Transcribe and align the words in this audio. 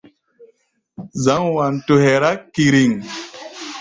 Zǎŋ 1.23 1.41
Wanto 1.55 1.95
hɛra 2.05 2.31
kíríŋ. 2.53 2.91